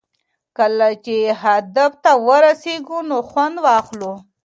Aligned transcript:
کله 0.57 0.89
چې 1.05 1.17
هدف 1.43 1.91
ته 2.03 2.11
ورسېږئ 2.27 2.99
نو 3.09 3.17
خوند 3.29 3.55
واخلئ. 3.65 4.11